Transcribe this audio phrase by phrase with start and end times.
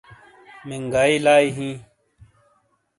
[0.67, 1.69] منگائ لائی ہی